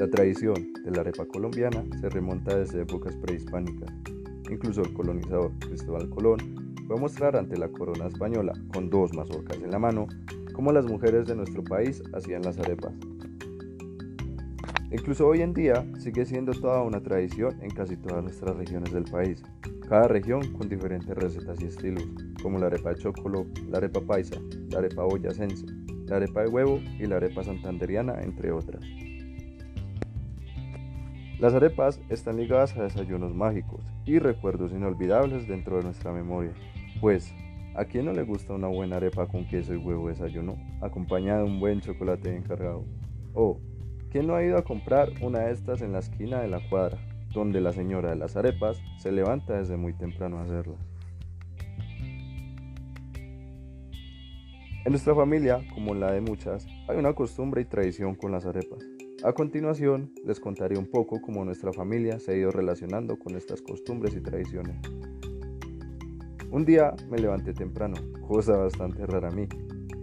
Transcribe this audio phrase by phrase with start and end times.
[0.00, 3.92] La tradición de la arepa colombiana se remonta desde épocas prehispánicas.
[4.50, 6.38] Incluso el colonizador Cristóbal Colón
[6.86, 10.06] fue a mostrar ante la corona española, con dos mazorcas en la mano,
[10.54, 12.94] cómo las mujeres de nuestro país hacían las arepas.
[14.90, 19.04] Incluso hoy en día sigue siendo toda una tradición en casi todas nuestras regiones del
[19.04, 19.42] país,
[19.86, 22.08] cada región con diferentes recetas y estilos,
[22.42, 24.40] como la arepa de chocolo, la arepa paisa,
[24.70, 25.66] la arepa boyacense,
[26.06, 28.82] la arepa de huevo y la arepa santanderiana, entre otras.
[31.40, 36.52] Las arepas están ligadas a desayunos mágicos y recuerdos inolvidables dentro de nuestra memoria,
[37.00, 37.34] pues
[37.74, 41.44] ¿a quién no le gusta una buena arepa con queso y huevo desayuno, acompañada de
[41.44, 42.84] un buen chocolate encargado?
[43.32, 43.58] O,
[44.10, 46.98] ¿quién no ha ido a comprar una de estas en la esquina de la cuadra,
[47.32, 50.78] donde la señora de las arepas se levanta desde muy temprano a hacerlas?
[54.84, 58.44] En nuestra familia, como en la de muchas, hay una costumbre y tradición con las
[58.44, 58.84] arepas.
[59.22, 63.60] A continuación, les contaré un poco cómo nuestra familia se ha ido relacionando con estas
[63.60, 64.76] costumbres y tradiciones.
[66.50, 67.96] Un día me levanté temprano,
[68.26, 69.46] cosa bastante rara a mí,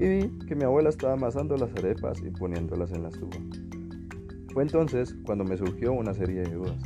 [0.00, 3.38] y vi que mi abuela estaba amasando las arepas y poniéndolas en la estufa.
[4.54, 6.82] Fue entonces cuando me surgió una serie de dudas.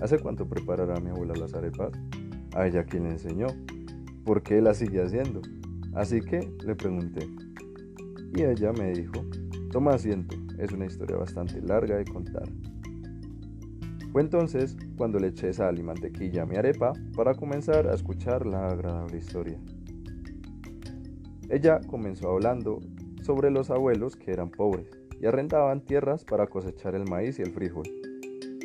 [0.00, 1.92] ¿Hace cuánto preparará mi abuela las arepas?
[2.54, 3.48] ¿A ella quien le enseñó?
[4.24, 5.42] ¿Por qué las sigue haciendo?
[5.92, 7.28] Así que le pregunté.
[8.34, 9.22] Y ella me dijo,
[9.70, 12.48] toma asiento, es una historia bastante larga de contar.
[14.12, 18.46] Fue entonces cuando le eché sal y mantequilla a mi arepa para comenzar a escuchar
[18.46, 19.58] la agradable historia.
[21.48, 22.80] Ella comenzó hablando
[23.22, 27.52] sobre los abuelos que eran pobres y arrendaban tierras para cosechar el maíz y el
[27.52, 27.88] frijol.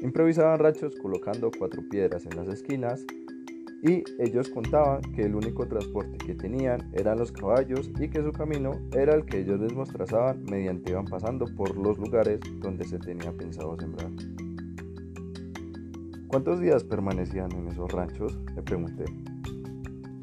[0.01, 3.05] Improvisaban rachos colocando cuatro piedras en las esquinas
[3.83, 8.31] y ellos contaban que el único transporte que tenían eran los caballos y que su
[8.31, 12.97] camino era el que ellos mismos trazaban mediante iban pasando por los lugares donde se
[12.97, 14.09] tenía pensado sembrar.
[16.29, 18.39] ¿Cuántos días permanecían en esos ranchos?
[18.55, 19.03] Le pregunté.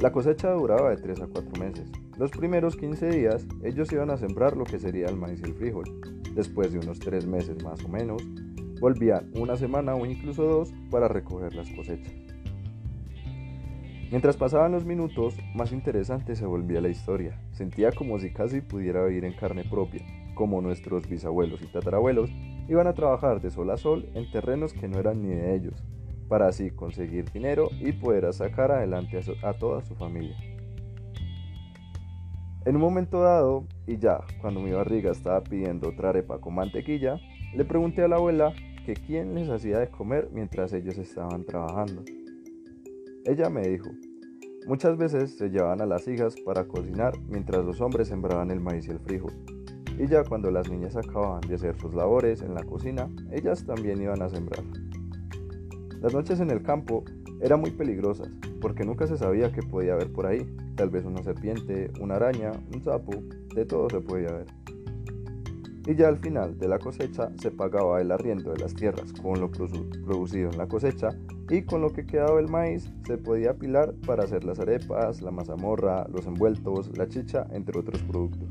[0.00, 1.92] La cosecha duraba de 3 a 4 meses.
[2.16, 5.54] Los primeros 15 días ellos iban a sembrar lo que sería el maíz y el
[5.54, 5.84] frijol.
[6.34, 8.22] Después de unos 3 meses más o menos,
[8.80, 12.29] volvían una semana o incluso dos para recoger las cosechas.
[14.10, 17.38] Mientras pasaban los minutos, más interesante se volvía la historia.
[17.52, 20.02] Sentía como si casi pudiera vivir en carne propia,
[20.34, 22.28] como nuestros bisabuelos y tatarabuelos
[22.68, 25.84] iban a trabajar de sol a sol en terrenos que no eran ni de ellos,
[26.28, 30.36] para así conseguir dinero y poder sacar adelante a, toda su familia.
[32.64, 37.20] En un momento dado, y ya cuando mi barriga estaba pidiendo otra arepa con mantequilla,
[37.54, 38.52] le pregunté a la abuela
[38.84, 42.02] que quién les hacía de comer mientras ellos estaban trabajando.
[43.24, 43.90] Ella me dijo,
[44.66, 48.88] muchas veces se llevaban a las hijas para cocinar mientras los hombres sembraban el maíz
[48.88, 49.32] y el frijol.
[49.98, 54.00] Y ya cuando las niñas acababan de hacer sus labores en la cocina, ellas también
[54.00, 54.64] iban a sembrar.
[56.00, 57.04] Las noches en el campo
[57.42, 58.30] eran muy peligrosas,
[58.60, 60.46] porque nunca se sabía qué podía haber por ahí.
[60.74, 63.12] Tal vez una serpiente, una araña, un sapo,
[63.54, 64.46] de todo se podía ver
[65.86, 69.40] y ya al final de la cosecha se pagaba el arriendo de las tierras con
[69.40, 71.10] lo producido en la cosecha
[71.48, 75.30] y con lo que quedaba el maíz se podía apilar para hacer las arepas, la
[75.30, 78.48] mazamorra, los envueltos, la chicha, entre otros productos.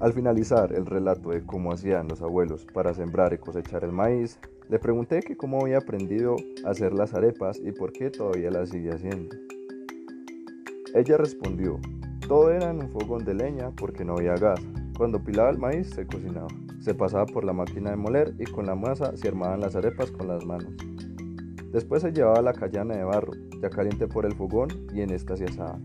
[0.00, 4.38] Al finalizar el relato de cómo hacían los abuelos para sembrar y cosechar el maíz,
[4.68, 8.70] le pregunté que cómo había aprendido a hacer las arepas y por qué todavía las
[8.70, 9.36] sigue haciendo.
[10.94, 11.80] Ella respondió
[12.28, 14.60] todo era en un fogón de leña porque no había gas.
[14.96, 16.48] Cuando pilaba el maíz se cocinaba.
[16.80, 20.10] Se pasaba por la máquina de moler y con la masa se armaban las arepas
[20.10, 20.72] con las manos.
[21.72, 25.36] Después se llevaba la callana de barro, ya caliente por el fogón y en esta
[25.36, 25.80] se asaba.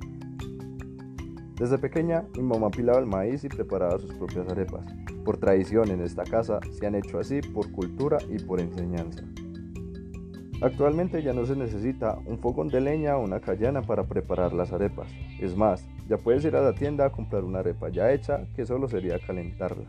[1.55, 4.85] Desde pequeña mi mamá pilaba el maíz y preparaba sus propias arepas.
[5.25, 9.23] Por tradición en esta casa se han hecho así por cultura y por enseñanza.
[10.61, 14.73] Actualmente ya no se necesita un fogón de leña o una callana para preparar las
[14.73, 15.07] arepas.
[15.39, 18.65] Es más, ya puedes ir a la tienda a comprar una arepa ya hecha que
[18.65, 19.85] solo sería calentarla.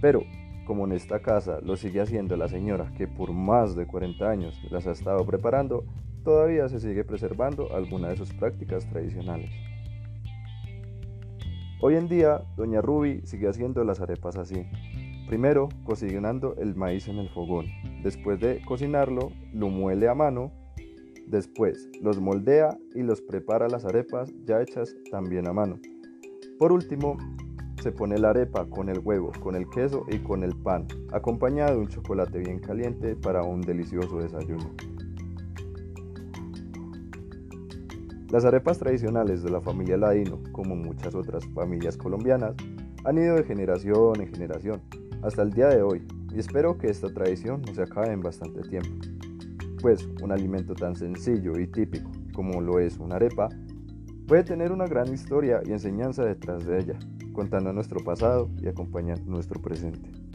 [0.00, 0.22] Pero,
[0.66, 4.60] como en esta casa lo sigue haciendo la señora que por más de 40 años
[4.70, 5.84] las ha estado preparando,
[6.22, 9.50] todavía se sigue preservando alguna de sus prácticas tradicionales.
[11.80, 14.64] Hoy en día, Doña Ruby sigue haciendo las arepas así.
[15.28, 17.66] Primero, cocinando el maíz en el fogón.
[18.06, 20.52] Después de cocinarlo, lo muele a mano.
[21.26, 25.80] Después, los moldea y los prepara las arepas ya hechas también a mano.
[26.56, 27.16] Por último,
[27.82, 31.72] se pone la arepa con el huevo, con el queso y con el pan, acompañado
[31.72, 34.70] de un chocolate bien caliente para un delicioso desayuno.
[38.30, 42.54] Las arepas tradicionales de la familia Ladino, como muchas otras familias colombianas,
[43.04, 44.80] han ido de generación en generación
[45.22, 46.06] hasta el día de hoy
[46.36, 48.90] y espero que esta tradición no se acabe en bastante tiempo.
[49.80, 53.48] Pues un alimento tan sencillo y típico como lo es una arepa
[54.26, 56.98] puede tener una gran historia y enseñanza detrás de ella,
[57.32, 60.25] contando nuestro pasado y acompañando nuestro presente.